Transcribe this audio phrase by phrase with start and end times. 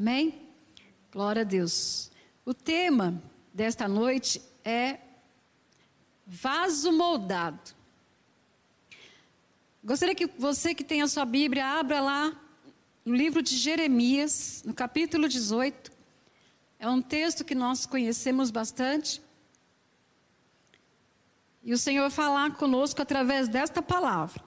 [0.00, 0.48] Amém?
[1.12, 2.10] Glória a Deus.
[2.42, 4.98] O tema desta noite é
[6.26, 7.74] vaso moldado.
[9.84, 12.34] Gostaria que você que tem a sua Bíblia abra lá
[13.04, 15.92] no livro de Jeremias, no capítulo 18.
[16.78, 19.20] É um texto que nós conhecemos bastante.
[21.62, 24.42] E o Senhor falar conosco através desta palavra.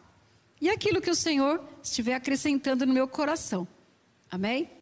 [0.60, 3.68] E aquilo que o Senhor estiver acrescentando no meu coração.
[4.32, 4.82] Amém?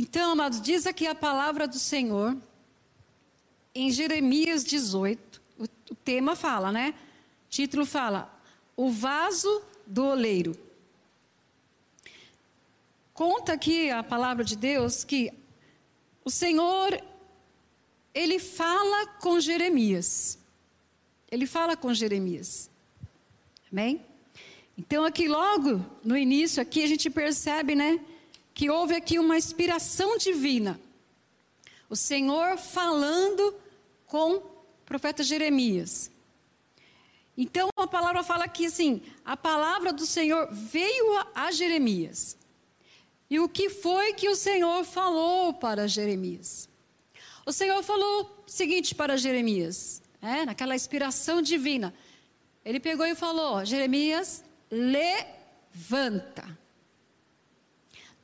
[0.00, 2.36] Então, amados, diz aqui a palavra do Senhor
[3.74, 5.42] em Jeremias 18.
[5.58, 6.94] O, o tema fala, né?
[7.46, 8.32] O título fala:
[8.76, 10.56] O vaso do oleiro.
[13.12, 15.32] Conta aqui a palavra de Deus que
[16.24, 17.02] o Senhor
[18.14, 20.38] ele fala com Jeremias.
[21.28, 22.70] Ele fala com Jeremias.
[23.72, 24.00] Amém?
[24.78, 27.98] Então aqui logo no início aqui a gente percebe, né,
[28.58, 30.80] que houve aqui uma inspiração divina.
[31.88, 33.54] O Senhor falando
[34.04, 34.42] com o
[34.84, 36.10] profeta Jeremias.
[37.36, 42.36] Então a palavra fala aqui assim: a palavra do Senhor veio a, a Jeremias.
[43.30, 46.68] E o que foi que o Senhor falou para Jeremias?
[47.46, 51.94] O Senhor falou o seguinte para Jeremias, é, naquela inspiração divina.
[52.64, 56.58] Ele pegou e falou: Jeremias, levanta.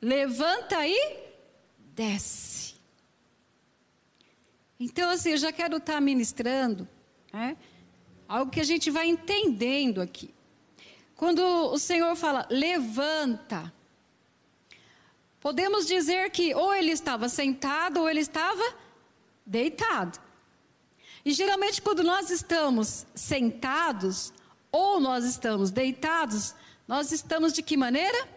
[0.01, 1.17] Levanta e
[1.77, 2.75] desce.
[4.79, 6.87] Então, assim, eu já quero estar ministrando,
[7.31, 7.55] né,
[8.27, 10.33] algo que a gente vai entendendo aqui.
[11.15, 13.73] Quando o Senhor fala, levanta,
[15.39, 18.63] podemos dizer que ou ele estava sentado ou ele estava
[19.45, 20.19] deitado.
[21.23, 24.33] E geralmente, quando nós estamos sentados
[24.71, 26.53] ou nós estamos deitados,
[26.85, 28.34] nós estamos de que maneira?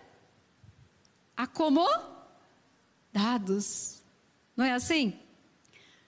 [1.39, 4.03] Acomodados.
[4.57, 5.17] Não é assim?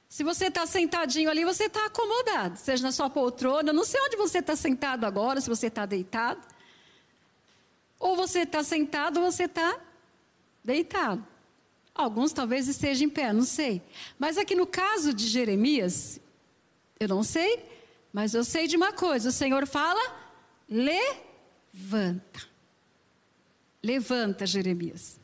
[0.08, 4.16] Se você está sentadinho ali, você está acomodado, seja na sua poltrona, não sei onde
[4.16, 6.44] você está sentado agora, se você está deitado.
[7.96, 9.78] Ou você está sentado ou você está
[10.64, 11.24] deitado.
[11.94, 13.80] Alguns talvez estejam em pé, não sei.
[14.18, 16.18] Mas aqui no caso de Jeremias,
[16.98, 17.64] eu não sei,
[18.12, 20.00] mas eu sei de uma coisa: o Senhor fala,
[20.68, 22.50] levanta.
[23.80, 25.19] Levanta, Jeremias.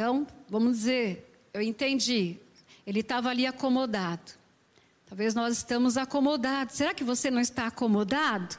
[0.00, 2.38] Então, vamos dizer, eu entendi.
[2.86, 4.32] Ele estava ali acomodado.
[5.04, 6.76] Talvez nós estamos acomodados.
[6.76, 8.56] Será que você não está acomodado?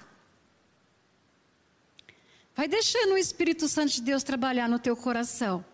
[2.55, 5.65] Vai deixando o Espírito Santo de Deus trabalhar no teu coração.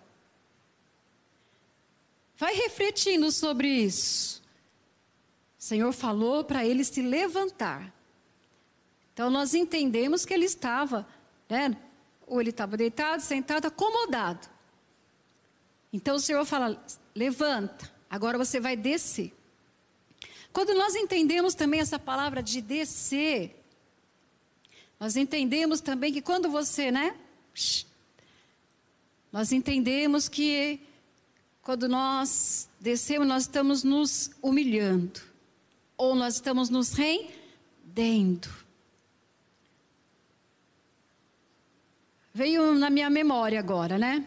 [2.37, 4.41] Vai refletindo sobre isso.
[5.59, 7.93] O Senhor falou para ele se levantar.
[9.13, 11.05] Então nós entendemos que ele estava,
[11.49, 11.75] né?
[12.25, 14.55] Ou ele estava deitado, sentado, acomodado.
[15.97, 16.79] Então o Senhor fala:
[17.15, 19.33] levanta, agora você vai descer.
[20.53, 23.59] Quando nós entendemos também essa palavra de descer,
[24.99, 27.17] nós entendemos também que quando você, né?
[29.31, 30.79] Nós entendemos que
[31.63, 35.19] quando nós descemos, nós estamos nos humilhando,
[35.97, 38.49] ou nós estamos nos rendendo.
[42.31, 44.23] Veio na minha memória agora, né?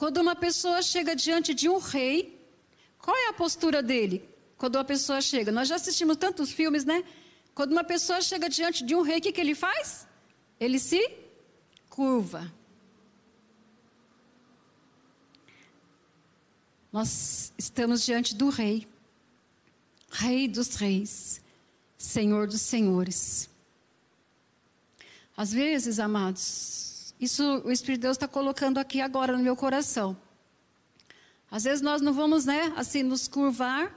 [0.00, 2.42] Quando uma pessoa chega diante de um rei,
[2.98, 4.26] qual é a postura dele?
[4.56, 7.04] Quando uma pessoa chega, nós já assistimos tantos filmes, né?
[7.54, 10.06] Quando uma pessoa chega diante de um rei, o que, que ele faz?
[10.58, 11.06] Ele se
[11.90, 12.50] curva.
[16.90, 18.88] Nós estamos diante do Rei,
[20.10, 21.42] Rei dos Reis,
[21.98, 23.50] Senhor dos Senhores.
[25.36, 26.89] Às vezes, amados,
[27.20, 30.16] isso o Espírito de Deus está colocando aqui agora no meu coração.
[31.50, 33.92] Às vezes nós não vamos, né, assim, nos curvar,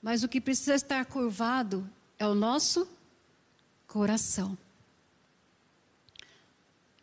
[0.00, 1.88] mas o que precisa estar curvado
[2.18, 2.88] é o nosso
[3.86, 4.56] coração.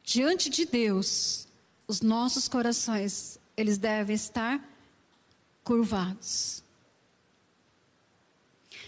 [0.03, 1.47] Diante de Deus,
[1.87, 4.63] os nossos corações eles devem estar
[5.63, 6.63] curvados.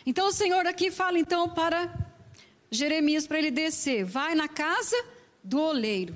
[0.05, 1.93] Então o Senhor aqui fala então para
[2.71, 4.95] Jeremias para ele descer, vai na casa
[5.43, 6.15] do oleiro.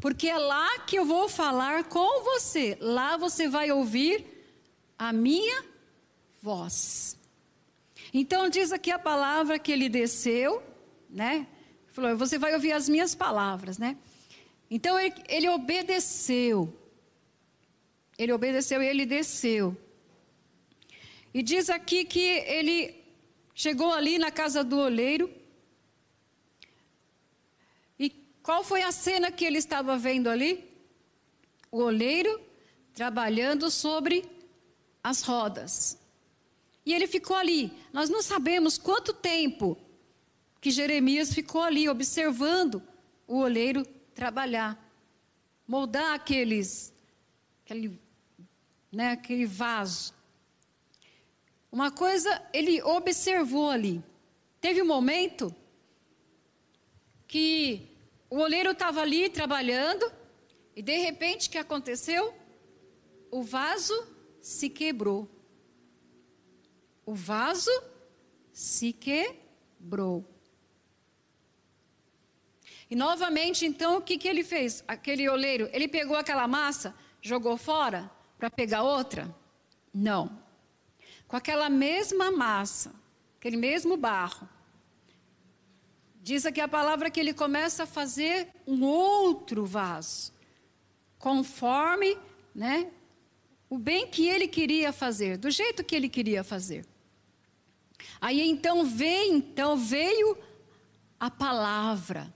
[0.00, 2.76] Porque é lá que eu vou falar com você.
[2.80, 4.24] Lá você vai ouvir
[4.98, 5.64] a minha
[6.42, 7.16] voz.
[8.12, 10.62] Então diz aqui a palavra que ele desceu,
[11.08, 11.46] né?
[11.88, 13.96] Falou, você vai ouvir as minhas palavras, né?
[14.70, 16.72] Então ele, ele obedeceu.
[18.18, 19.76] Ele obedeceu e ele desceu.
[21.32, 22.94] E diz aqui que ele
[23.54, 25.28] chegou ali na casa do oleiro.
[27.98, 28.10] E
[28.44, 30.72] qual foi a cena que ele estava vendo ali?
[31.74, 32.40] o oleiro
[32.94, 34.24] trabalhando sobre
[35.02, 35.98] as rodas.
[36.86, 37.72] E ele ficou ali.
[37.92, 39.76] Nós não sabemos quanto tempo
[40.60, 42.80] que Jeremias ficou ali observando
[43.26, 44.78] o oleiro trabalhar,
[45.66, 46.92] moldar aqueles,
[47.64, 48.00] aquele,
[48.92, 50.14] né, aquele vaso.
[51.72, 54.00] Uma coisa ele observou ali.
[54.60, 55.52] Teve um momento
[57.26, 57.88] que
[58.30, 60.10] o oleiro estava ali trabalhando
[60.74, 62.34] e de repente o que aconteceu?
[63.30, 63.94] O vaso
[64.40, 65.28] se quebrou.
[67.06, 67.70] O vaso
[68.52, 70.24] se quebrou.
[72.90, 74.84] E novamente, então, o que, que ele fez?
[74.86, 79.34] Aquele oleiro, ele pegou aquela massa, jogou fora para pegar outra?
[79.92, 80.42] Não.
[81.26, 82.94] Com aquela mesma massa,
[83.38, 84.48] aquele mesmo barro,
[86.24, 90.32] diz aqui a palavra que ele começa a fazer um outro vaso,
[91.18, 92.16] conforme,
[92.54, 92.90] né,
[93.68, 96.86] o bem que ele queria fazer, do jeito que ele queria fazer.
[98.18, 100.38] Aí então veio, então veio
[101.20, 102.32] a palavra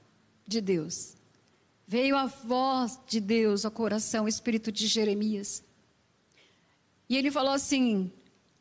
[0.46, 1.17] de Deus.
[1.87, 5.64] Veio a voz de Deus ao coração, o espírito de Jeremias.
[7.08, 8.12] E ele falou assim: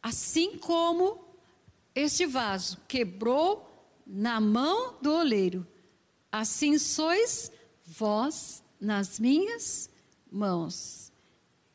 [0.01, 1.19] assim como
[1.93, 3.66] este vaso quebrou
[4.07, 5.67] na mão do oleiro,
[6.31, 7.51] assim sois
[7.85, 9.89] vós nas minhas
[10.31, 11.11] mãos.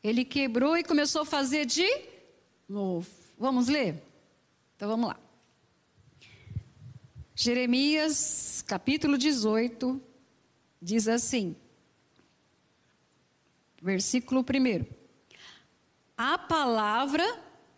[0.03, 1.87] Ele quebrou e começou a fazer de
[2.67, 3.07] novo.
[3.37, 4.01] Vamos ler?
[4.75, 5.19] Então vamos lá.
[7.35, 10.01] Jeremias, capítulo 18,
[10.81, 11.55] diz assim,
[13.81, 14.85] versículo 1.
[16.17, 17.23] A palavra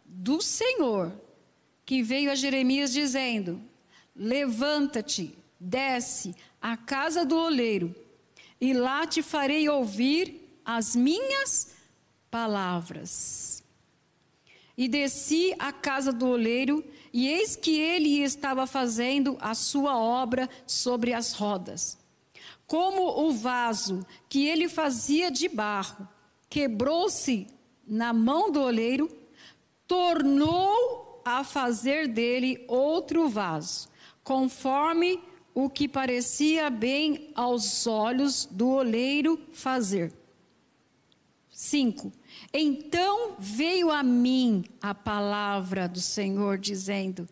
[0.05, 1.11] do Senhor
[1.85, 3.61] que veio a Jeremias dizendo:
[4.15, 7.93] Levanta-te, desce à casa do oleiro,
[8.59, 11.75] e lá te farei ouvir as minhas
[12.31, 13.63] palavras.
[14.77, 16.83] E desci à casa do oleiro,
[17.13, 21.97] e eis que ele estava fazendo a sua obra sobre as rodas.
[22.67, 26.07] Como o vaso que ele fazia de barro
[26.49, 27.47] quebrou-se
[27.87, 29.09] na mão do oleiro,
[29.87, 33.87] tornou a fazer dele outro vaso,
[34.25, 35.21] conforme
[35.53, 40.11] o que parecia bem aos olhos do oleiro fazer.
[41.49, 42.11] 5.
[42.51, 47.29] Então veio a mim a palavra do Senhor, dizendo: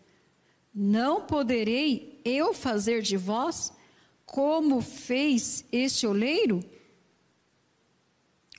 [0.72, 3.72] Não poderei eu fazer de vós
[4.24, 6.64] como fez este oleiro?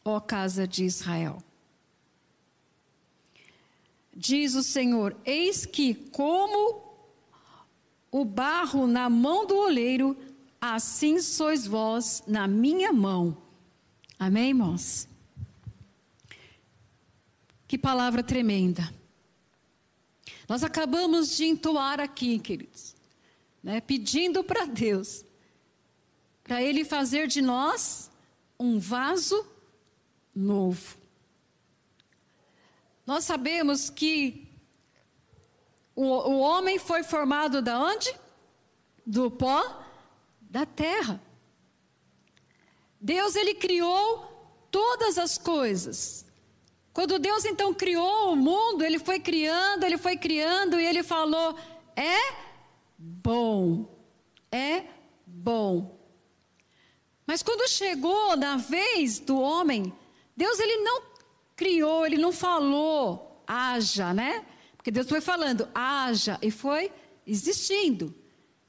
[0.03, 1.41] Ó casa de Israel.
[4.13, 6.84] Diz o Senhor: Eis que, como
[8.15, 10.15] o barro na mão do oleiro,
[10.62, 13.35] assim sois vós na minha mão.
[14.17, 15.06] Amém, irmãos?
[17.67, 18.89] Que palavra tremenda.
[20.47, 22.95] Nós acabamos de entoar aqui, queridos,
[23.62, 25.25] né, pedindo para Deus,
[26.41, 28.09] para Ele fazer de nós
[28.57, 29.45] um vaso
[30.33, 30.95] novo.
[33.06, 34.44] Nós sabemos que
[35.95, 38.13] o, o homem foi formado da onde?
[39.06, 39.83] Do pó
[40.42, 41.21] da terra.
[43.00, 46.25] Deus ele criou todas as coisas
[46.96, 51.53] quando Deus então criou o mundo, ele foi criando, ele foi criando e ele falou:
[51.93, 52.34] é
[52.98, 53.86] bom,
[54.50, 54.86] é
[55.27, 56.00] bom.
[57.27, 59.91] Mas quando chegou na vez do homem,
[60.38, 61.01] Deus ele não
[61.53, 64.46] criou, ele não falou, haja, né?
[64.86, 66.92] Porque Deus foi falando, haja, e foi
[67.25, 68.13] existindo.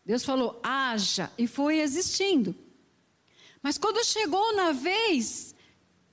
[0.03, 2.57] Deus falou, haja, e foi existindo.
[3.61, 5.55] Mas quando chegou na vez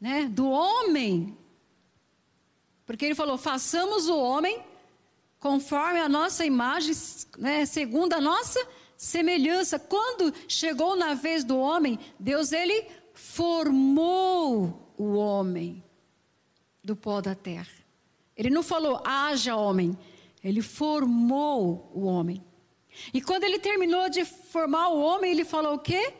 [0.01, 1.37] né, do homem,
[2.85, 4.61] porque ele falou: façamos o homem
[5.39, 6.93] conforme a nossa imagem,
[7.37, 8.59] né, segundo a nossa
[8.97, 9.79] semelhança.
[9.79, 15.81] Quando chegou na vez do homem, Deus ele formou o homem
[16.83, 17.82] do pó da terra.
[18.35, 19.97] Ele não falou haja homem,
[20.43, 22.43] ele formou o homem.
[23.13, 26.13] E quando ele terminou de formar o homem, ele falou o quê?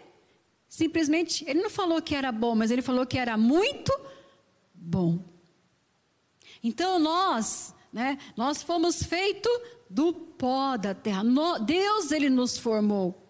[0.67, 3.93] Simplesmente, ele não falou que era bom, mas ele falou que era muito
[4.73, 5.19] bom.
[6.63, 9.51] Então nós, né, nós fomos feitos
[9.89, 11.23] do pó da terra.
[11.23, 13.21] No, Deus ele nos formou.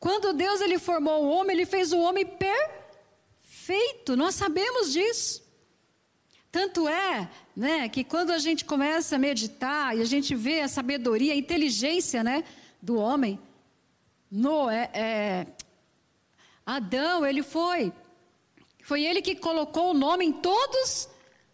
[0.00, 4.16] Quando Deus ele formou o homem, ele fez o homem perfeito.
[4.16, 5.44] Nós sabemos disso.
[6.50, 10.68] Tanto é, né, que quando a gente começa a meditar e a gente vê a
[10.68, 12.44] sabedoria, a inteligência, né,
[12.82, 13.40] do homem,
[14.30, 15.46] Noé, é,
[16.66, 17.92] Adão, ele foi
[18.82, 21.08] Foi ele que colocou o nome em todos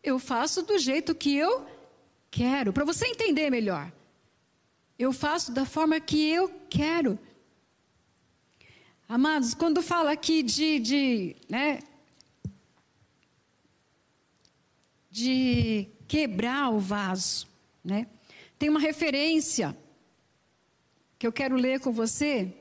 [0.00, 1.66] eu faço do jeito que eu
[2.30, 3.92] quero, para você entender melhor.
[4.96, 7.18] Eu faço da forma que eu quero.
[9.08, 11.80] Amados, quando fala aqui de, de, né,
[15.10, 17.48] de quebrar o vaso,
[17.82, 18.06] né,
[18.56, 19.76] tem uma referência
[21.18, 22.54] que eu quero ler com você.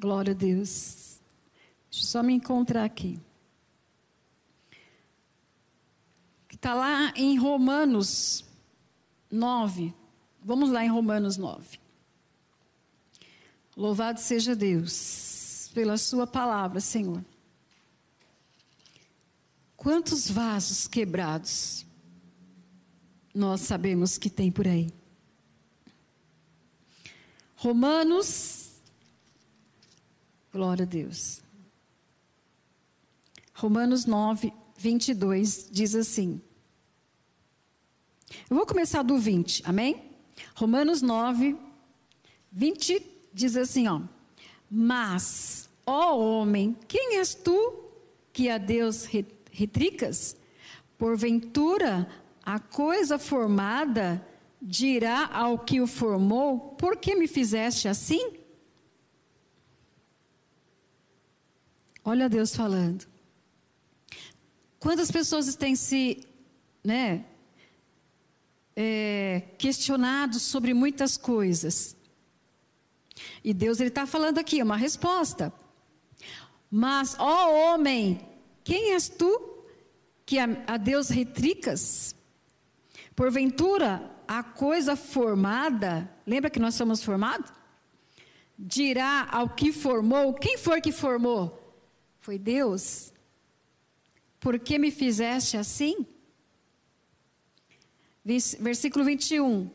[0.00, 1.01] Glória a Deus.
[1.92, 3.20] Deixa eu só me encontrar aqui.
[6.50, 8.46] Está lá em Romanos
[9.30, 9.92] 9.
[10.42, 11.78] Vamos lá em Romanos 9.
[13.76, 17.22] Louvado seja Deus pela Sua palavra, Senhor.
[19.76, 21.84] Quantos vasos quebrados
[23.34, 24.88] nós sabemos que tem por aí?
[27.56, 28.70] Romanos,
[30.52, 31.41] glória a Deus.
[33.62, 36.42] Romanos 9, 22 diz assim.
[38.50, 40.02] Eu vou começar do 20, amém?
[40.56, 41.56] Romanos 9,
[42.50, 44.00] 20 diz assim, ó.
[44.68, 47.84] Mas, ó homem, quem és tu
[48.32, 49.08] que a Deus
[49.52, 50.34] retricas?
[50.98, 52.08] Porventura,
[52.44, 54.26] a coisa formada
[54.60, 58.32] dirá ao que o formou: Por que me fizeste assim?
[62.04, 63.11] Olha Deus falando.
[64.82, 66.26] Quantas pessoas têm se,
[66.82, 67.24] né,
[68.74, 71.96] é, questionados sobre muitas coisas.
[73.44, 75.52] E Deus ele está falando aqui, uma resposta.
[76.68, 78.26] Mas, ó homem,
[78.64, 79.64] quem és tu
[80.26, 82.16] que a, a Deus retricas?
[83.14, 87.52] Porventura, a coisa formada, lembra que nós somos formados?
[88.58, 91.72] Dirá ao que formou, quem foi que formou?
[92.18, 93.11] Foi Deus.
[94.42, 96.04] Por que me fizeste assim?
[98.58, 99.70] Versículo 21.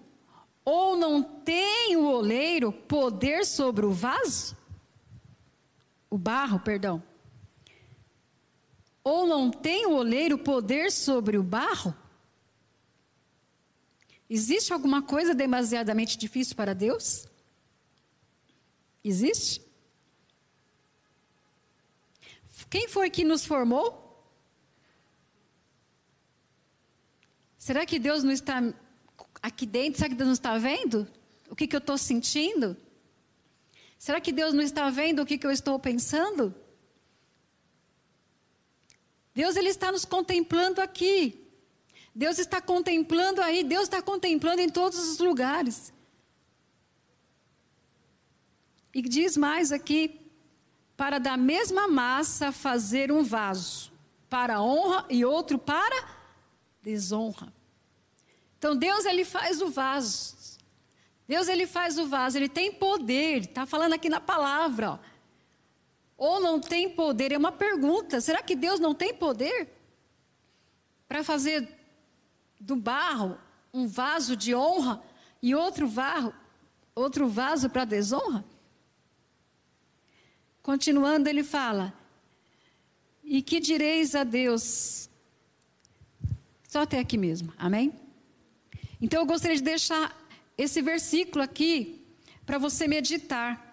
[0.66, 4.58] Ou não tem o oleiro poder sobre o vaso?
[6.10, 7.02] O barro, perdão.
[9.06, 11.96] Ou não tem o oleiro poder sobre o barro?
[14.30, 17.26] Existe alguma coisa demasiadamente difícil para Deus?
[19.02, 19.62] Existe?
[22.70, 24.07] Quem foi que nos formou?
[27.68, 28.64] Será que Deus não está
[29.42, 29.98] aqui dentro?
[29.98, 31.06] Será que Deus não está vendo
[31.50, 32.78] o que, que eu estou sentindo?
[34.00, 36.56] Será que Deus não está vendo o que, que eu estou pensando?
[39.36, 41.46] Deus ele está nos contemplando aqui.
[42.16, 45.92] Deus está contemplando aí, Deus está contemplando em todos os lugares.
[48.94, 50.32] E diz mais aqui,
[50.96, 53.92] para da mesma massa fazer um vaso,
[54.30, 56.16] para honra e outro para
[56.82, 57.57] desonra.
[58.58, 60.36] Então Deus ele faz o vaso.
[61.28, 64.92] Deus ele faz o vaso, ele tem poder, está falando aqui na palavra.
[64.92, 65.00] Ó.
[66.18, 67.32] Ou não tem poder?
[67.34, 68.22] É uma pergunta.
[68.22, 69.70] Será que Deus não tem poder
[71.08, 71.70] para fazer
[72.60, 73.38] do barro
[73.74, 75.04] um vaso de honra
[75.42, 76.34] e outro vaso,
[76.96, 78.44] outro vaso para desonra?
[80.64, 81.94] Continuando, ele fala:
[83.24, 85.10] E que direis a Deus?
[86.68, 88.07] Só até aqui mesmo, amém?
[89.02, 90.16] Então eu gostaria de deixar
[90.58, 92.06] esse versículo aqui
[92.46, 93.64] para você meditar.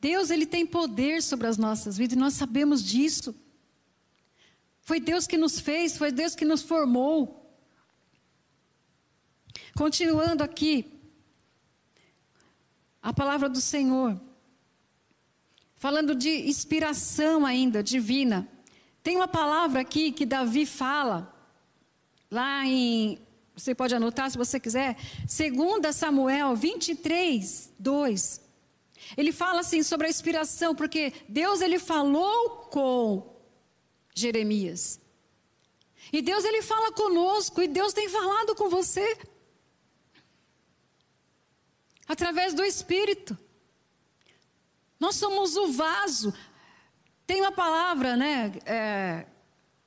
[0.00, 3.34] Deus ele tem poder sobre as nossas vidas e nós sabemos disso.
[4.80, 7.38] Foi Deus que nos fez, foi Deus que nos formou.
[9.74, 10.90] Continuando aqui,
[13.02, 14.20] a palavra do Senhor,
[15.76, 18.48] falando de inspiração ainda divina.
[19.02, 21.34] Tem uma palavra aqui que Davi fala,
[22.30, 23.18] lá em,
[23.58, 24.96] você pode anotar se você quiser,
[25.26, 28.40] 2 Samuel 23, 2.
[29.16, 33.36] Ele fala assim sobre a inspiração, porque Deus ele falou com
[34.14, 35.00] Jeremias.
[36.12, 39.18] E Deus ele fala conosco, e Deus tem falado com você.
[42.06, 43.36] Através do Espírito.
[45.00, 46.32] Nós somos o vaso.
[47.26, 49.26] Tem uma palavra, né, é,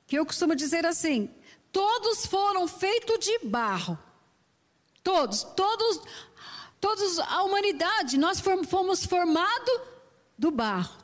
[0.06, 1.30] que eu costumo dizer assim:
[1.72, 3.98] todos foram feitos de barro.
[5.02, 6.00] Todos, todos,
[6.80, 9.80] todos, a humanidade, nós fomos formados
[10.38, 10.96] do barro.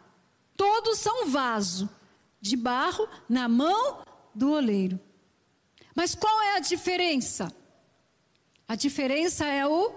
[0.57, 1.89] Todos são vaso
[2.41, 4.03] de barro na mão
[4.35, 5.01] do oleiro.
[5.95, 7.53] Mas qual é a diferença?
[8.69, 9.93] A diferença é o,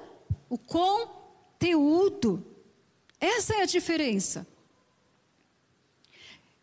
[0.50, 2.44] o conteúdo.
[3.20, 4.48] Essa é a diferença.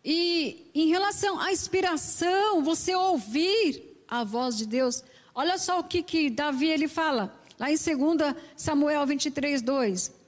[0.05, 6.03] E em relação à inspiração, você ouvir a voz de Deus, olha só o que,
[6.03, 10.19] que Davi ele fala, lá em 2 Samuel 23, 2.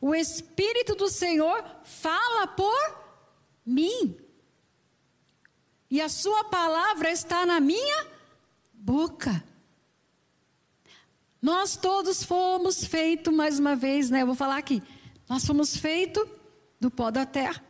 [0.00, 3.00] O Espírito do Senhor fala por
[3.64, 4.16] mim.
[5.90, 8.06] E a sua palavra está na minha
[8.72, 9.42] boca.
[11.42, 14.22] Nós todos fomos feitos, mais uma vez, né?
[14.22, 14.82] Eu vou falar aqui.
[15.28, 16.28] Nós fomos feitos
[16.78, 17.64] do pó da terra.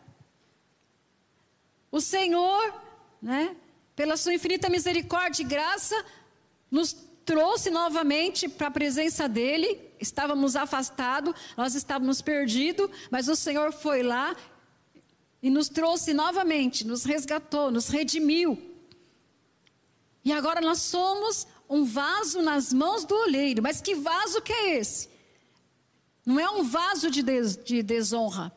[1.91, 2.75] O Senhor,
[3.23, 3.57] né,
[4.01, 5.95] pela sua infinita misericórdia e graça,
[6.71, 9.79] nos trouxe novamente para a presença dele.
[10.01, 14.35] Estávamos afastados, nós estávamos perdidos, mas o Senhor foi lá
[15.43, 18.59] e nos trouxe novamente, nos resgatou, nos redimiu.
[20.25, 23.63] E agora nós somos um vaso nas mãos do olheiro.
[23.63, 25.11] Mas que vaso que é esse?
[26.25, 28.51] Não é um vaso de, des, de desonra.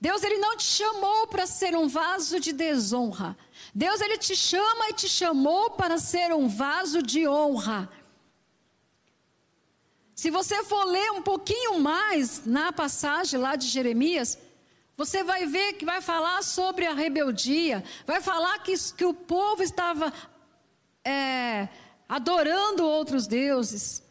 [0.00, 3.36] Deus ele não te chamou para ser um vaso de desonra.
[3.74, 7.88] Deus ele te chama e te chamou para ser um vaso de honra.
[10.14, 14.36] Se você for ler um pouquinho mais na passagem lá de Jeremias,
[14.96, 19.62] você vai ver que vai falar sobre a rebeldia, vai falar que, que o povo
[19.62, 20.12] estava
[21.04, 21.68] é,
[22.08, 24.02] adorando outros deuses.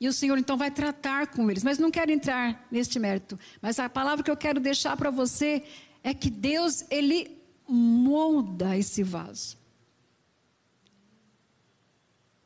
[0.00, 1.64] E o Senhor então vai tratar com eles.
[1.64, 3.38] Mas não quero entrar neste mérito.
[3.60, 5.64] Mas a palavra que eu quero deixar para você
[6.04, 7.39] é que Deus, Ele
[7.70, 9.58] molda esse vaso.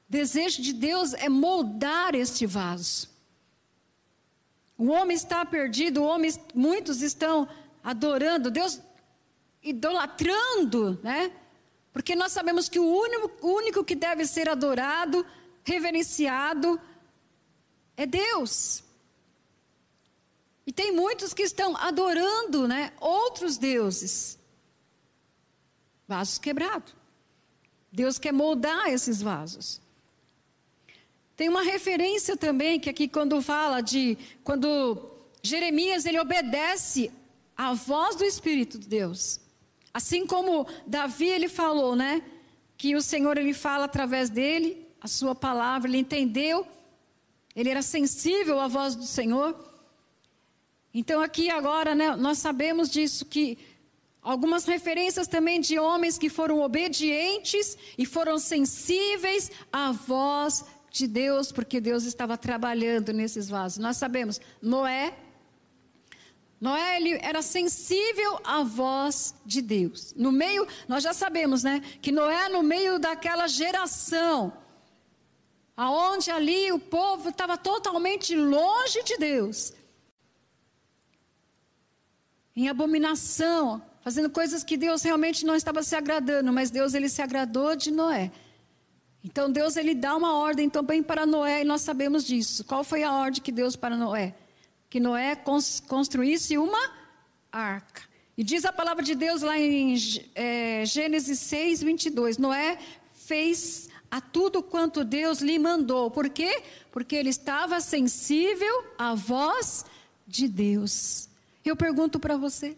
[0.09, 3.09] Desejo de Deus é moldar este vaso.
[4.77, 7.49] O homem está perdido, homens, muitos estão
[7.83, 8.81] adorando, Deus
[9.63, 11.33] idolatrando, né?
[11.93, 15.25] Porque nós sabemos que o único, o único que deve ser adorado,
[15.63, 16.81] reverenciado,
[17.97, 18.83] é Deus.
[20.67, 24.39] E tem muitos que estão adorando, né, outros deuses.
[26.07, 26.95] Vasos quebrados.
[27.93, 29.81] Deus quer moldar esses vasos.
[31.37, 35.11] Tem uma referência também que aqui quando fala de quando
[35.43, 37.11] Jeremias ele obedece
[37.57, 39.41] à voz do Espírito de Deus.
[39.93, 42.23] Assim como Davi ele falou, né,
[42.77, 46.67] que o Senhor ele fala através dele, a sua palavra, ele entendeu
[47.55, 49.57] ele era sensível à voz do Senhor.
[50.93, 53.59] Então, aqui agora, né, nós sabemos disso, que
[54.25, 61.53] algumas referências também de homens que foram obedientes e foram sensíveis à voz de Deus,
[61.53, 63.79] porque Deus estava trabalhando nesses vasos.
[63.79, 65.15] Nós sabemos, Noé,
[66.61, 70.15] Noé ele era sensível à voz de Deus.
[70.17, 74.65] No meio, nós já sabemos, né, que Noé no meio daquela geração
[75.77, 79.73] aonde ali o povo estava totalmente longe de Deus,
[82.55, 87.23] em abominação, fazendo coisas que Deus realmente não estava se agradando, mas Deus ele se
[87.23, 88.31] agradou de Noé.
[89.25, 92.63] Então Deus ele dá uma ordem também para Noé e nós sabemos disso.
[92.65, 94.35] Qual foi a ordem que Deus para Noé?
[94.91, 95.35] Que Noé
[95.89, 96.93] construísse uma
[97.51, 98.03] arca.
[98.37, 99.95] E diz a palavra de Deus lá em
[100.35, 102.37] é, Gênesis 6, 22.
[102.37, 102.79] Noé
[103.15, 106.11] fez a tudo quanto Deus lhe mandou.
[106.11, 106.63] Por quê?
[106.93, 109.87] Porque ele estava sensível à voz
[110.27, 111.27] de Deus.
[111.65, 112.77] Eu pergunto para você.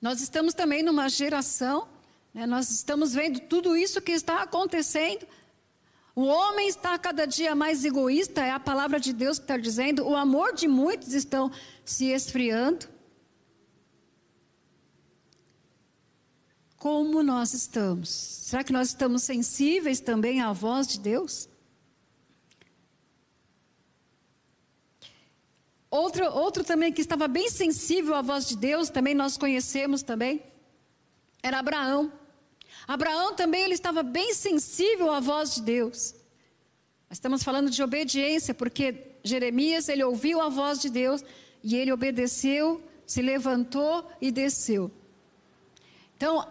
[0.00, 1.86] Nós estamos também numa geração,
[2.32, 5.26] né, nós estamos vendo tudo isso que está acontecendo.
[6.14, 10.06] O homem está cada dia mais egoísta, é a palavra de Deus que está dizendo.
[10.06, 11.50] O amor de muitos estão
[11.84, 12.88] se esfriando.
[16.76, 18.08] Como nós estamos?
[18.08, 21.49] Será que nós estamos sensíveis também à voz de Deus?
[25.90, 30.40] Outro, outro também que estava bem sensível à voz de Deus, também nós conhecemos também,
[31.42, 32.12] era Abraão.
[32.86, 36.14] Abraão também ele estava bem sensível à voz de Deus.
[37.10, 41.24] estamos falando de obediência, porque Jeremias ele ouviu a voz de Deus
[41.62, 44.90] e ele obedeceu, se levantou e desceu.
[46.16, 46.46] Então,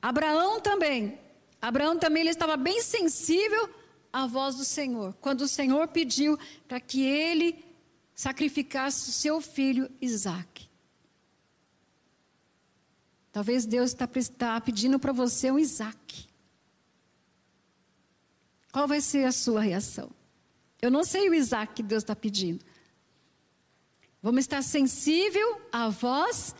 [0.00, 1.18] Abraão também,
[1.60, 3.68] Abraão também ele estava bem sensível
[4.12, 5.14] à voz do Senhor.
[5.20, 7.64] Quando o Senhor pediu para que ele
[8.22, 10.70] sacrificasse o seu filho Isaac.
[13.32, 16.28] Talvez Deus está, pedindo para você um Isaac.
[18.70, 20.08] Qual vai ser a sua reação?
[20.80, 22.64] Eu não sei o Isaac que Deus está pedindo.
[24.22, 26.54] Vamos estar sensível à voz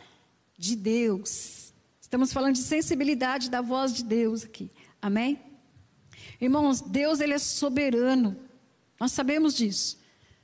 [0.57, 1.73] de Deus.
[2.01, 4.69] Estamos falando de sensibilidade da voz de Deus aqui.
[5.01, 5.39] Amém?
[6.41, 8.37] Irmãos, Deus ele é soberano.
[8.99, 10.02] Nós sabemos disso.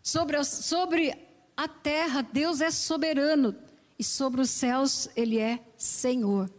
[0.10, 1.16] Sobre, a, sobre
[1.56, 3.56] a terra, Deus é soberano.
[3.98, 6.52] E sobre os céus, Ele é Senhor.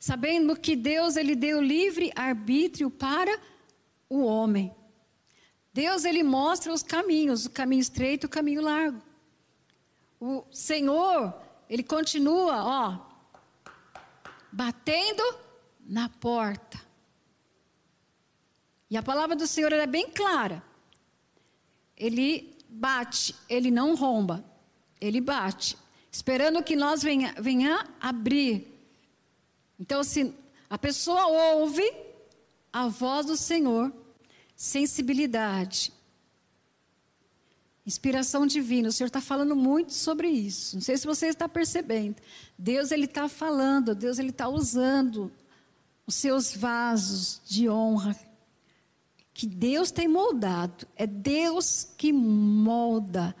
[0.00, 3.38] Sabendo que Deus, Ele deu livre arbítrio para
[4.08, 4.74] o homem.
[5.72, 9.00] Deus, Ele mostra os caminhos, o caminho estreito o caminho largo.
[10.18, 11.32] O Senhor,
[11.70, 13.70] Ele continua, ó,
[14.50, 15.22] batendo
[15.86, 16.80] na porta.
[18.90, 20.66] E a palavra do Senhor é bem clara.
[21.98, 24.44] Ele bate, ele não romba,
[25.00, 25.76] ele bate,
[26.12, 28.66] esperando que nós venha, venha abrir.
[29.80, 30.32] Então, se
[30.70, 31.82] a pessoa ouve
[32.72, 33.92] a voz do Senhor,
[34.54, 35.92] sensibilidade,
[37.86, 38.90] inspiração divina.
[38.90, 40.76] O Senhor está falando muito sobre isso.
[40.76, 42.16] Não sei se você está percebendo.
[42.58, 45.32] Deus ele está falando, Deus ele está usando
[46.06, 48.14] os seus vasos de honra
[49.38, 50.88] que Deus tem moldado.
[50.96, 53.36] É Deus que molda.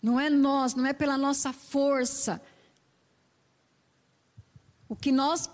[0.00, 2.40] Não é nós, não é pela nossa força.
[4.88, 5.50] O que nós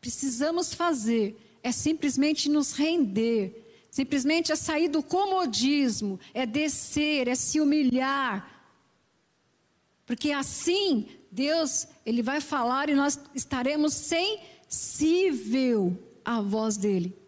[0.00, 7.60] precisamos fazer é simplesmente nos render, simplesmente é sair do comodismo, é descer, é se
[7.60, 8.64] humilhar.
[10.06, 17.27] Porque assim Deus, ele vai falar e nós estaremos sensível à voz dele.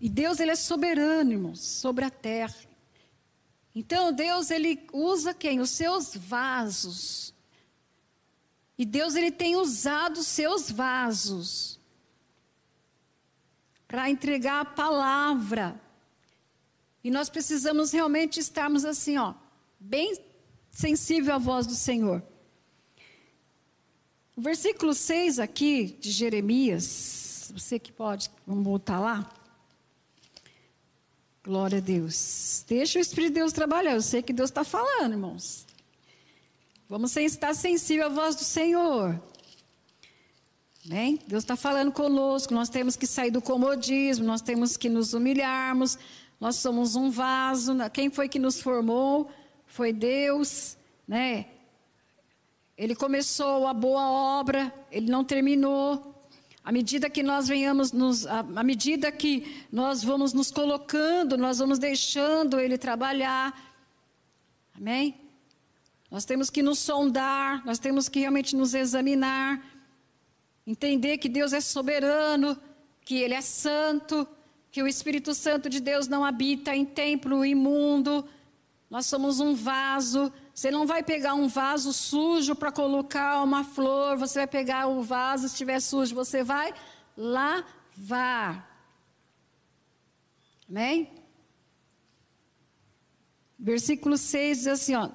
[0.00, 2.54] E Deus ele é soberano, irmãos, sobre a terra.
[3.74, 5.60] Então Deus ele usa quem?
[5.60, 7.34] Os seus vasos.
[8.76, 11.80] E Deus ele tem usado os seus vasos
[13.88, 15.80] para entregar a palavra.
[17.02, 19.34] E nós precisamos realmente estarmos assim, ó,
[19.80, 20.16] bem
[20.70, 22.22] sensível à voz do Senhor.
[24.36, 29.28] O versículo 6 aqui de Jeremias, você que pode, vamos voltar lá.
[31.48, 32.62] Glória a Deus.
[32.68, 33.94] Deixa o Espírito de Deus trabalhar.
[33.94, 35.64] Eu sei que Deus está falando, irmãos.
[36.86, 39.18] Vamos estar sensível à voz do Senhor.
[40.84, 42.52] Bem, Deus está falando conosco.
[42.52, 45.98] Nós temos que sair do comodismo, nós temos que nos humilharmos.
[46.38, 47.72] Nós somos um vaso.
[47.94, 49.30] Quem foi que nos formou?
[49.64, 50.76] Foi Deus,
[51.08, 51.46] né?
[52.76, 56.07] Ele começou a boa obra, ele não terminou.
[56.68, 61.78] À medida que nós venhamos nos, à medida que nós vamos nos colocando, nós vamos
[61.78, 63.58] deixando Ele trabalhar.
[64.76, 65.18] Amém?
[66.10, 69.64] Nós temos que nos sondar, nós temos que realmente nos examinar,
[70.66, 72.54] entender que Deus é soberano,
[73.00, 74.28] que Ele é santo,
[74.70, 78.28] que o Espírito Santo de Deus não habita em templo imundo.
[78.90, 84.16] Nós somos um vaso você não vai pegar um vaso sujo para colocar uma flor,
[84.16, 86.74] você vai pegar o vaso, se estiver sujo, você vai
[87.16, 88.68] lavar.
[90.68, 91.12] Amém?
[93.56, 95.10] Versículo 6 diz assim: ó,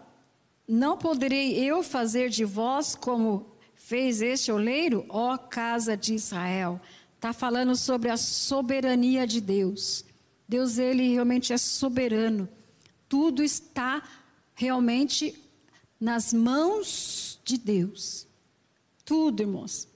[0.65, 6.79] Não poderei eu fazer de vós como fez este oleiro, ó casa de Israel.
[7.17, 10.05] Está falando sobre a soberania de Deus.
[10.47, 12.47] Deus, ele realmente é soberano.
[13.09, 14.01] Tudo está
[14.55, 15.39] realmente
[15.99, 18.27] nas mãos de Deus.
[19.05, 19.87] Tudo, irmãos.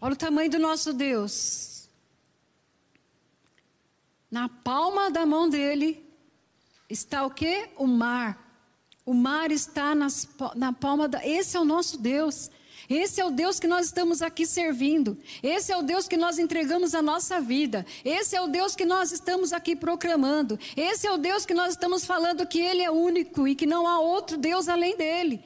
[0.00, 1.88] Olha o tamanho do nosso Deus.
[4.30, 6.04] Na palma da mão dele
[6.90, 7.70] está o que?
[7.76, 8.42] O mar.
[9.06, 11.26] O mar está nas, na palma da.
[11.26, 12.50] Esse é o nosso Deus.
[12.88, 15.16] Esse é o Deus que nós estamos aqui servindo.
[15.42, 17.84] Esse é o Deus que nós entregamos a nossa vida.
[18.04, 20.58] Esse é o Deus que nós estamos aqui proclamando.
[20.76, 23.86] Esse é o Deus que nós estamos falando que Ele é único e que não
[23.86, 25.42] há outro Deus além dele.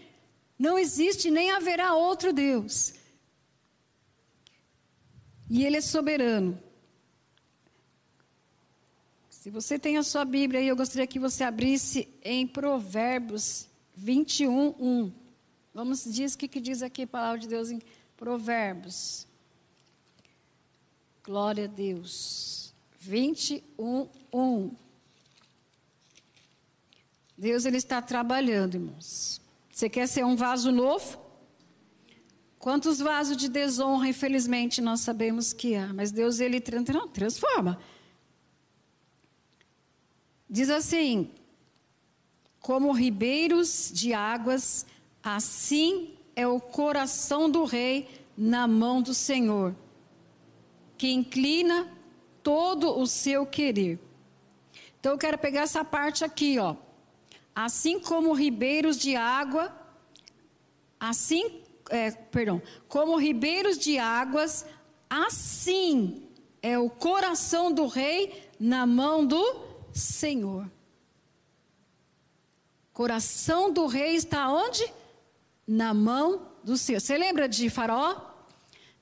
[0.59, 2.95] Não existe nem haverá outro Deus.
[5.49, 6.61] E Ele é soberano.
[9.31, 14.75] Se você tem a sua Bíblia aí, eu gostaria que você abrisse em Provérbios 21,
[14.79, 15.28] 1.
[15.79, 17.81] Vamos dizer o que, que diz aqui a palavra de Deus em
[18.17, 19.29] Provérbios.
[21.23, 22.75] Glória a Deus.
[22.99, 24.71] 21, 1.
[27.37, 29.41] Deus ele está trabalhando, irmãos.
[29.71, 31.17] Você quer ser um vaso novo?
[32.59, 37.79] Quantos vasos de desonra, infelizmente, nós sabemos que há, mas Deus ele transforma.
[40.51, 41.31] Diz assim:
[42.59, 44.85] como ribeiros de águas
[45.23, 49.75] Assim é o coração do rei na mão do Senhor,
[50.97, 51.89] que inclina
[52.43, 53.99] todo o seu querer.
[55.01, 56.77] Então eu quero pegar essa parte aqui, ó.
[57.55, 59.75] Assim como ribeiros de água,
[60.99, 64.65] assim, é, perdão, como ribeiros de águas,
[65.11, 66.29] assim
[66.63, 70.71] é o coração do rei na mão do Senhor.
[72.93, 74.93] Coração do rei está onde?
[75.69, 76.99] Na mão do Senhor.
[76.99, 78.15] Você lembra de Faraó?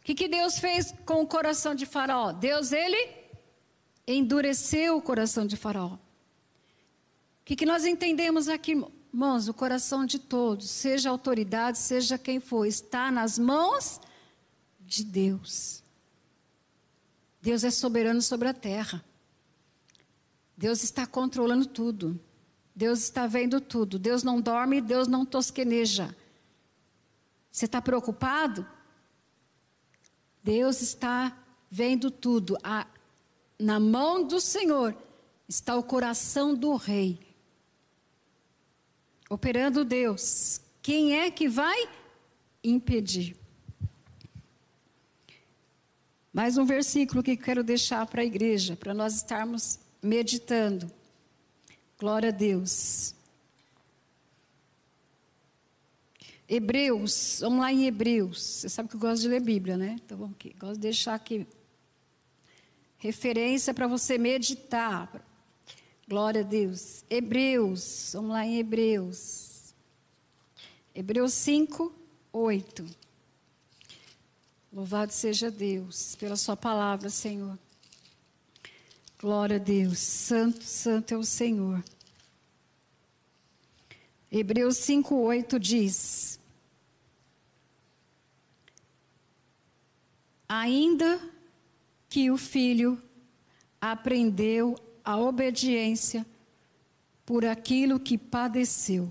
[0.00, 2.32] O que, que Deus fez com o coração de Faraó?
[2.32, 3.08] Deus, ele
[4.06, 5.94] endureceu o coração de Faraó.
[5.94, 5.98] O
[7.44, 8.72] que, que nós entendemos aqui,
[9.12, 9.46] irmãos?
[9.48, 14.00] O coração de todos, seja autoridade, seja quem for, está nas mãos
[14.80, 15.82] de Deus.
[17.40, 19.04] Deus é soberano sobre a terra.
[20.56, 22.18] Deus está controlando tudo.
[22.74, 23.98] Deus está vendo tudo.
[23.98, 26.14] Deus não dorme, Deus não tosqueneja.
[27.56, 28.66] Você está preocupado?
[30.42, 32.58] Deus está vendo tudo.
[32.62, 32.86] A,
[33.58, 34.94] na mão do Senhor
[35.48, 37.18] está o coração do rei.
[39.30, 40.60] Operando Deus.
[40.82, 41.88] Quem é que vai
[42.62, 43.34] impedir?
[46.34, 50.92] Mais um versículo que quero deixar para a igreja, para nós estarmos meditando.
[51.98, 53.15] Glória a Deus.
[56.48, 58.40] Hebreus, vamos lá em Hebreus.
[58.40, 59.96] Você sabe que eu gosto de ler Bíblia, né?
[60.04, 60.54] Então vamos aqui.
[60.58, 61.46] Gosto de deixar aqui
[62.98, 65.24] referência para você meditar.
[66.08, 67.04] Glória a Deus.
[67.10, 69.74] Hebreus, vamos lá em Hebreus.
[70.94, 71.92] Hebreus 5,
[72.32, 72.86] 8.
[74.72, 77.58] Louvado seja Deus pela Sua palavra, Senhor.
[79.18, 79.98] Glória a Deus.
[79.98, 81.82] Santo, santo é o Senhor.
[84.38, 86.38] Hebreus 5,8 diz:
[90.46, 91.18] Ainda
[92.06, 93.02] que o filho
[93.80, 96.26] aprendeu a obediência
[97.24, 99.10] por aquilo que padeceu.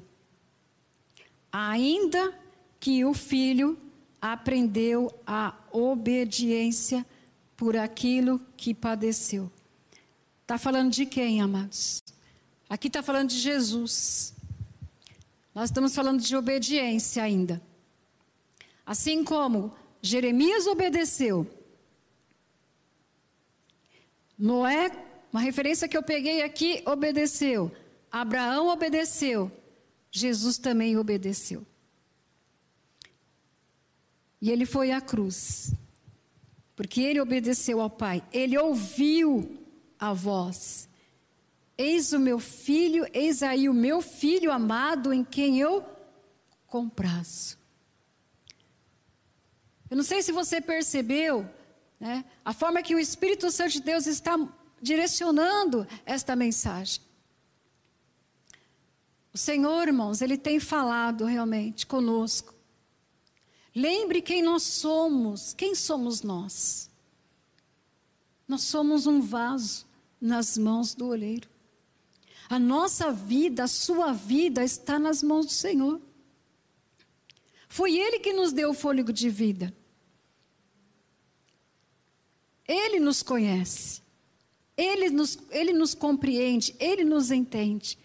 [1.51, 2.37] Ainda
[2.79, 3.79] que o filho
[4.21, 7.03] aprendeu a obediência
[7.57, 9.51] por aquilo que padeceu.
[10.43, 12.03] Está falando de quem, amados?
[12.69, 14.34] Aqui está falando de Jesus.
[15.55, 17.61] Nós estamos falando de obediência ainda.
[18.85, 21.49] Assim como Jeremias obedeceu,
[24.37, 24.91] Noé,
[25.31, 27.71] uma referência que eu peguei aqui, obedeceu.
[28.11, 29.49] Abraão obedeceu.
[30.11, 31.65] Jesus também obedeceu.
[34.41, 35.73] E ele foi à cruz.
[36.75, 38.21] Porque ele obedeceu ao Pai.
[38.33, 39.57] Ele ouviu
[39.97, 40.89] a voz.
[41.77, 45.85] Eis o meu filho, eis aí o meu filho amado em quem eu
[46.67, 47.57] comprazo.
[49.89, 51.49] Eu não sei se você percebeu
[51.99, 54.37] né, a forma que o Espírito Santo de Deus está
[54.81, 57.01] direcionando esta mensagem.
[59.33, 62.53] O Senhor, irmãos, Ele tem falado realmente conosco.
[63.75, 65.53] Lembre quem nós somos.
[65.53, 66.89] Quem somos nós?
[68.47, 69.85] Nós somos um vaso
[70.21, 71.49] nas mãos do oleiro.
[72.49, 76.01] A nossa vida, a sua vida está nas mãos do Senhor.
[77.67, 79.73] Foi Ele que nos deu o fôlego de vida.
[82.67, 84.01] Ele nos conhece.
[84.77, 86.75] Ele nos, ele nos compreende.
[86.79, 87.97] Ele nos entende.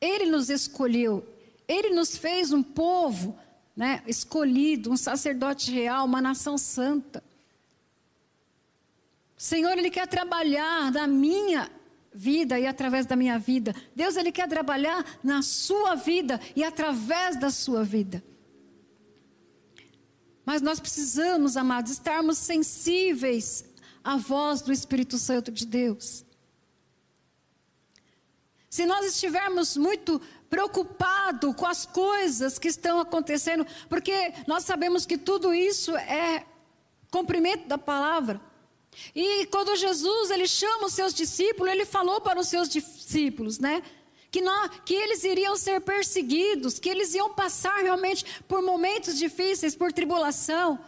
[0.00, 1.26] Ele nos escolheu.
[1.68, 3.38] Ele nos fez um povo
[3.76, 7.22] né, escolhido, um sacerdote real, uma nação santa.
[9.36, 11.70] Senhor, Ele quer trabalhar na minha
[12.12, 13.74] vida e através da minha vida.
[13.94, 18.22] Deus ele quer trabalhar na sua vida e através da sua vida.
[20.44, 23.64] Mas nós precisamos, amados, estarmos sensíveis
[24.02, 26.24] à voz do Espírito Santo de Deus.
[28.68, 35.16] Se nós estivermos muito preocupados com as coisas que estão acontecendo, porque nós sabemos que
[35.16, 36.44] tudo isso é
[37.10, 38.40] cumprimento da palavra.
[39.14, 43.82] E quando Jesus ele chama os seus discípulos, ele falou para os seus discípulos, né?
[44.30, 49.74] Que, nós, que eles iriam ser perseguidos, que eles iam passar realmente por momentos difíceis,
[49.74, 50.78] por tribulação.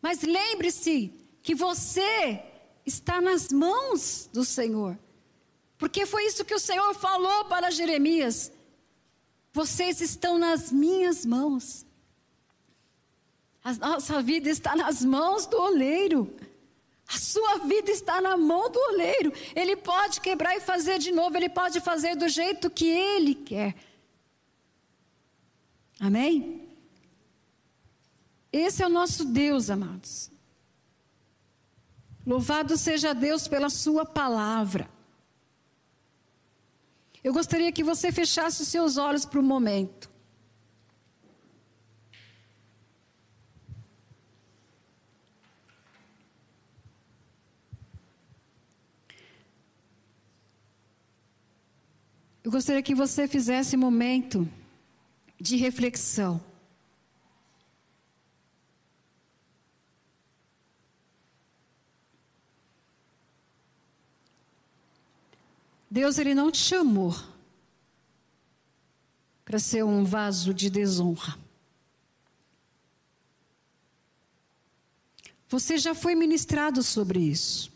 [0.00, 2.42] Mas lembre-se que você
[2.86, 4.98] está nas mãos do Senhor.
[5.76, 8.50] Porque foi isso que o Senhor falou para Jeremias:
[9.52, 11.84] vocês estão nas minhas mãos.
[13.62, 16.34] A nossa vida está nas mãos do oleiro.
[17.06, 19.32] A sua vida está na mão do oleiro.
[19.54, 23.74] Ele pode quebrar e fazer de novo, ele pode fazer do jeito que ele quer.
[26.00, 26.68] Amém?
[28.52, 30.30] Esse é o nosso Deus, amados.
[32.26, 34.88] Louvado seja Deus pela Sua palavra.
[37.22, 40.13] Eu gostaria que você fechasse os seus olhos para o momento.
[52.44, 54.46] Eu gostaria que você fizesse um momento
[55.40, 56.38] de reflexão.
[65.90, 67.14] Deus ele não te chamou
[69.42, 71.38] para ser um vaso de desonra.
[75.48, 77.72] Você já foi ministrado sobre isso.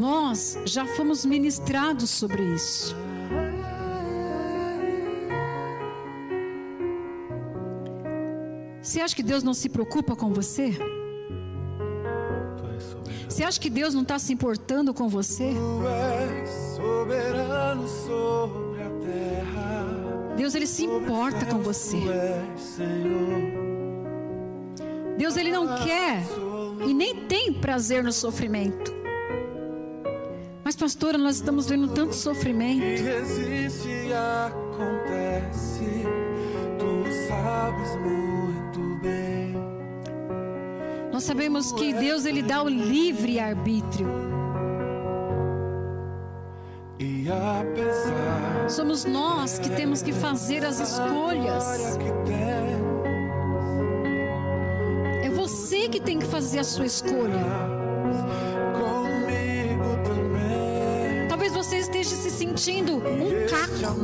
[0.00, 3.03] Nós já fomos ministrados sobre isso.
[8.84, 10.72] Você acha que Deus não se preocupa com você?
[13.26, 15.54] Você acha que Deus não está se importando com você?
[20.36, 21.96] Deus ele se importa com você.
[25.16, 26.22] Deus ele não quer
[26.86, 28.92] e nem tem prazer no sofrimento.
[30.62, 33.02] Mas pastora, nós estamos vendo tanto sofrimento.
[33.02, 35.86] Que existe e acontece,
[36.78, 38.23] tu sabes muito.
[41.14, 44.08] Nós sabemos que Deus ele dá o livre arbítrio.
[46.98, 47.26] E
[48.68, 51.96] Somos nós que temos que fazer as escolhas.
[55.22, 57.44] É você que tem que fazer a sua escolha.
[61.76, 63.94] esteja se sentindo um caco.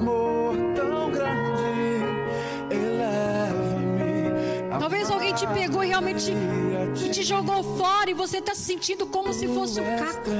[4.78, 6.32] Talvez alguém te pegou e realmente
[7.04, 10.30] e te jogou fora e você está se sentindo como se fosse um caco.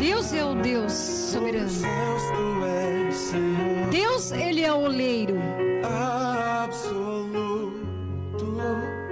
[0.00, 1.68] Deus é o Deus soberano.
[3.90, 5.34] Deus, Ele é o oleiro.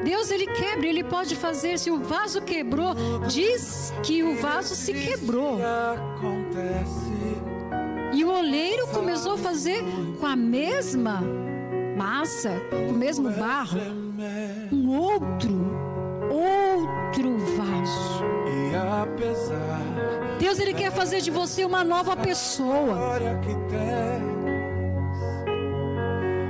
[0.05, 1.79] Deus ele quebra, ele pode fazer.
[1.79, 2.95] Se o vaso quebrou,
[3.29, 5.59] diz que o vaso se quebrou.
[8.13, 9.83] E o oleiro começou a fazer
[10.21, 11.23] com a mesma
[11.97, 12.53] massa,
[12.89, 13.81] o mesmo barro,
[14.71, 15.55] um outro,
[16.31, 18.23] outro vaso.
[20.39, 23.19] Deus ele quer fazer de você uma nova pessoa.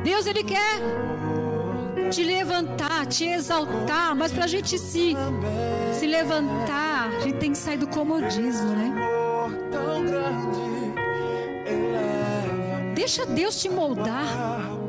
[0.03, 0.81] Deus ele quer
[2.11, 5.15] te levantar, te exaltar, mas para a gente se,
[5.93, 8.93] se levantar, a gente tem que sair do comodismo, né?
[12.95, 14.86] Deixa Deus te moldar.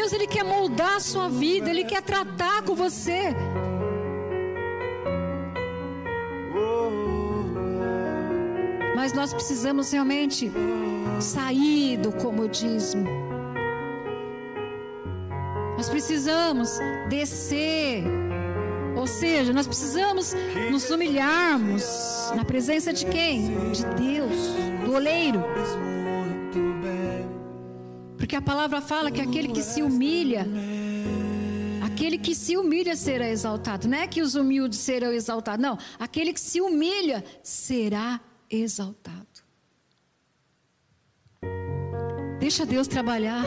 [0.00, 3.36] Deus ele quer moldar a sua vida, ele quer tratar com você.
[8.96, 10.50] Mas nós precisamos realmente
[11.20, 13.04] sair do comodismo.
[15.76, 16.78] Nós precisamos
[17.10, 18.02] descer.
[18.96, 20.34] Ou seja, nós precisamos
[20.70, 21.84] nos humilharmos
[22.34, 23.70] na presença de quem?
[23.70, 24.38] De Deus,
[24.82, 25.44] do oleiro.
[28.30, 30.46] Porque a palavra fala que aquele que se humilha,
[31.82, 33.88] aquele que se humilha será exaltado.
[33.88, 35.76] Não é que os humildes serão exaltados, não.
[35.98, 39.26] Aquele que se humilha será exaltado.
[42.38, 43.42] Deixa Deus trabalhar.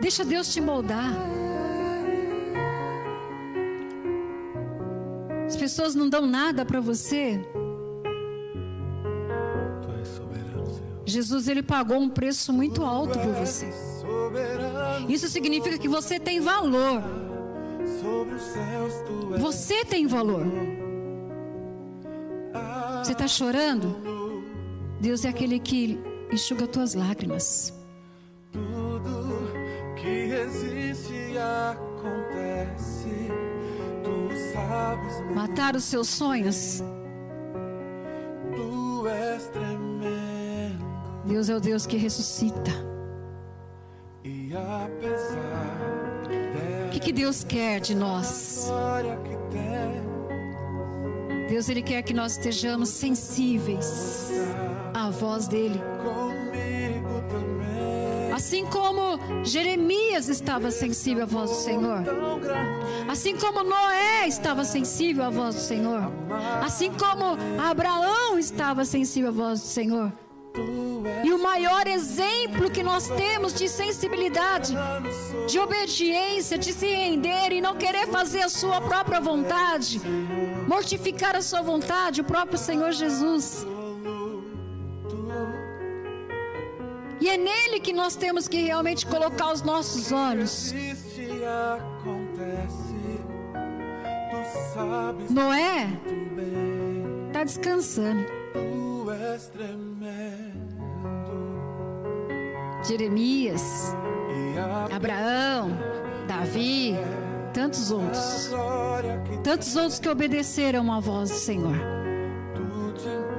[0.00, 1.12] Deixa Deus te moldar.
[5.48, 7.40] As pessoas não dão nada para você.
[11.04, 13.68] Jesus ele pagou um preço muito alto por você.
[15.08, 17.02] Isso significa que você tem valor.
[19.38, 20.44] Você tem valor.
[22.98, 23.96] Você está chorando?
[25.00, 25.98] Deus é aquele que
[26.32, 27.74] enxuga tuas lágrimas.
[28.52, 29.52] Tudo
[29.96, 33.10] que existe acontece,
[34.04, 35.34] tu sabes.
[35.34, 36.82] Matar os seus sonhos.
[41.24, 42.70] Deus é o Deus que ressuscita.
[44.24, 45.78] E apesar
[46.86, 48.70] O que, que Deus quer de nós?
[51.48, 54.30] Deus ele quer que nós estejamos sensíveis
[54.94, 55.80] à voz dele.
[58.34, 62.02] Assim como Jeremias estava sensível à voz do Senhor.
[63.08, 66.10] Assim como Noé estava sensível à voz do Senhor.
[66.64, 70.12] Assim como Abraão estava sensível à voz do Senhor.
[71.24, 74.74] E o maior exemplo que nós temos de sensibilidade,
[75.48, 80.00] de obediência, de se render e não querer fazer a sua própria vontade,
[80.66, 83.66] mortificar a sua vontade, o próprio Senhor Jesus.
[87.20, 90.74] E é nele que nós temos que realmente colocar os nossos olhos.
[95.30, 95.88] Noé
[97.28, 98.26] está descansando.
[99.02, 100.62] Tu és tremendo.
[102.84, 103.96] Jeremias,
[104.56, 105.76] a Abraão,
[106.28, 106.94] Davi,
[107.52, 108.50] tantos outros.
[109.42, 111.74] Tantos outros que obedeceram à voz do Senhor.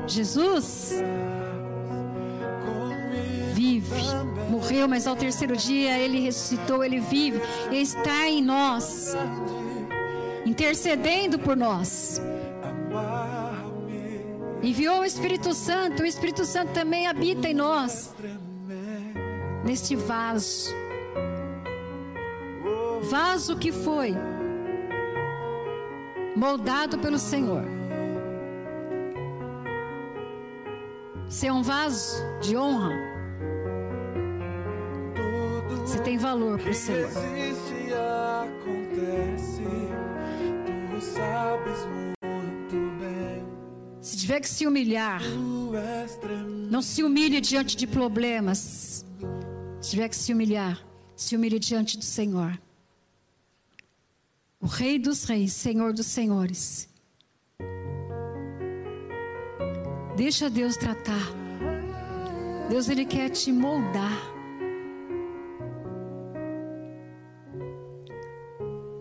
[0.05, 0.95] Jesus
[3.53, 4.03] vive,
[4.49, 7.41] morreu, mas ao terceiro dia ele ressuscitou, ele vive
[7.71, 9.15] e está em nós,
[10.45, 12.21] intercedendo por nós.
[14.63, 18.15] Enviou o Espírito Santo, o Espírito Santo também habita em nós,
[19.65, 20.73] neste vaso.
[23.01, 24.15] Vaso que foi
[26.33, 27.65] moldado pelo Senhor.
[31.27, 32.93] Ser um vaso de honra.
[35.81, 37.09] Você tem valor para o Senhor.
[44.23, 45.21] Tiver que se humilhar,
[46.71, 49.05] não se humilhe diante de problemas.
[49.81, 50.81] Se tiver que se humilhar,
[51.13, 52.57] se humilhe diante do Senhor.
[54.61, 56.87] O Rei dos Reis, Senhor dos Senhores.
[60.15, 61.27] Deixa Deus tratar.
[62.69, 64.17] Deus ele quer te moldar.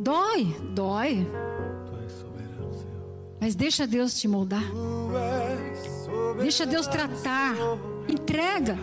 [0.00, 1.24] Dói, dói,
[3.42, 4.62] mas deixa Deus te moldar.
[6.40, 7.56] Deixa Deus tratar.
[8.08, 8.78] Entrega.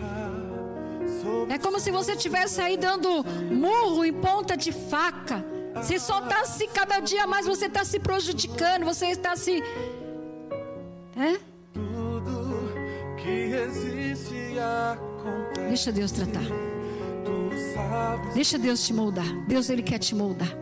[1.49, 5.45] É como se você estivesse aí dando murro em ponta de faca.
[5.76, 9.64] Você só está se, cada dia mais você está se prejudicando, você está se.
[11.16, 11.39] É?
[15.70, 16.43] Deixa Deus tratar.
[18.34, 19.45] Deixa Deus te moldar.
[19.47, 20.59] Deus, Ele quer te moldar.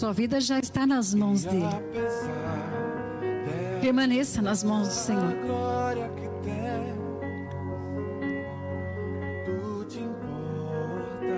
[0.00, 1.66] Sua vida já está nas mãos dele.
[3.82, 5.34] Permaneça nas mãos do Senhor.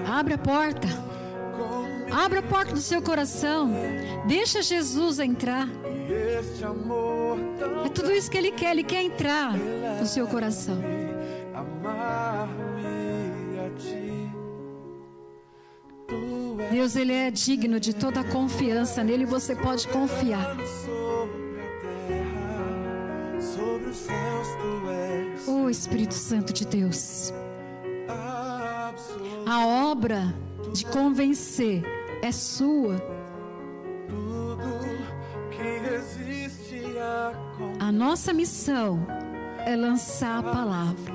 [0.07, 0.87] Abre a porta.
[2.13, 3.69] Abre a porta do seu coração.
[4.29, 5.69] Deixa Jesus entrar.
[7.85, 8.71] É tudo isso que Ele quer.
[8.71, 9.55] Ele quer entrar
[9.99, 11.02] no seu coração.
[16.73, 19.05] Deus, Ele é digno de toda a confiança.
[19.05, 20.57] Nele você pode confiar.
[25.39, 27.33] és Oh Espírito Santo de Deus.
[29.47, 30.35] A obra
[30.73, 31.83] de convencer
[32.23, 32.97] é sua.
[37.79, 39.07] A nossa missão
[39.67, 41.13] é lançar a palavra.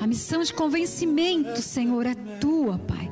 [0.00, 3.11] A missão de convencimento, Senhor, é tua, Pai.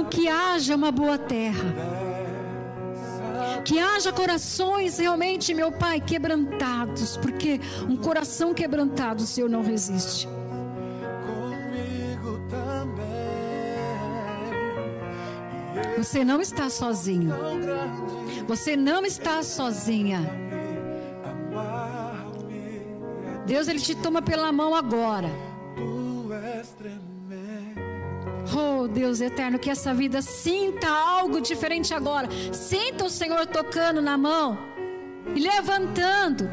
[0.00, 1.74] Então que haja uma boa terra.
[3.66, 10.26] Que haja corações realmente, meu Pai, quebrantados, porque um coração quebrantado o Senhor não resiste.
[15.98, 17.34] Você não está sozinho.
[18.48, 20.20] Você não está sozinha.
[23.44, 25.28] Deus ele te toma pela mão agora.
[28.54, 32.28] Oh Oh, Deus eterno, que essa vida sinta algo diferente agora.
[32.50, 34.58] Sinta o Senhor tocando na mão
[35.36, 36.48] e levantando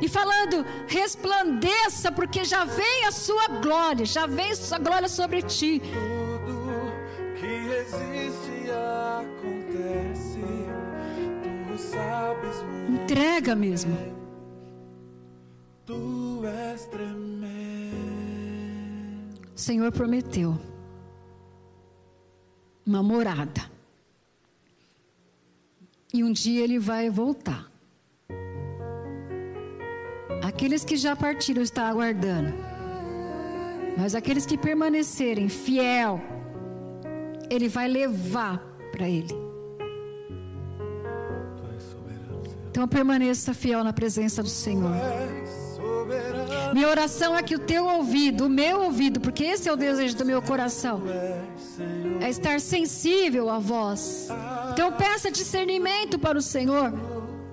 [0.00, 5.42] e falando: resplandeça, porque já vem a sua glória, já vem a sua glória sobre
[5.42, 5.80] ti.
[5.80, 6.92] Tudo
[7.38, 8.70] que existe
[9.20, 10.40] acontece,
[11.68, 13.02] tu sabes muito.
[13.02, 13.94] Entrega mesmo.
[15.84, 17.65] Tu és tremendo.
[19.56, 20.54] O Senhor prometeu
[22.84, 23.62] uma morada.
[26.12, 27.66] E um dia ele vai voltar.
[30.42, 32.52] Aqueles que já partiram estão aguardando.
[33.96, 36.20] Mas aqueles que permanecerem fiel,
[37.48, 38.58] ele vai levar
[38.92, 39.34] para ele.
[42.68, 44.92] Então permaneça fiel na presença do Senhor.
[46.72, 50.16] Minha oração é que o teu ouvido, o meu ouvido, porque esse é o desejo
[50.16, 51.02] do meu coração,
[52.20, 54.28] é estar sensível à voz.
[54.72, 56.92] Então peça discernimento para o Senhor,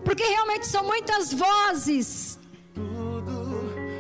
[0.04, 2.40] porque realmente são muitas vozes.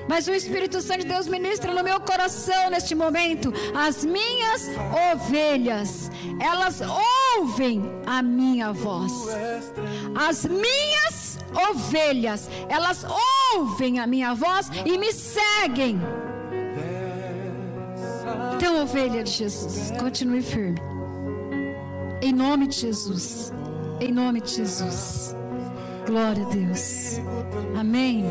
[0.07, 3.53] Mas o Espírito Santo de Deus ministra no meu coração neste momento.
[3.73, 4.69] As minhas
[5.11, 6.81] ovelhas, elas
[7.37, 9.11] ouvem a minha voz.
[10.15, 11.22] As minhas
[11.69, 13.05] ovelhas, elas
[13.55, 15.99] ouvem a minha voz e me seguem.
[18.55, 20.79] Então, ovelha de Jesus, continue firme.
[22.21, 23.51] Em nome de Jesus.
[23.99, 25.35] Em nome de Jesus.
[26.05, 27.19] Glória a Deus.
[27.77, 28.25] Amém.